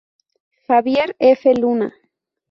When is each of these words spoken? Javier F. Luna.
Javier 0.67 1.13
F. 1.19 1.45
Luna. 1.53 1.93